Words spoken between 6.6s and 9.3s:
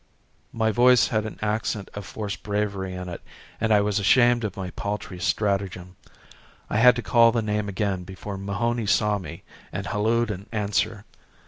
I had to call the name again before Mahony saw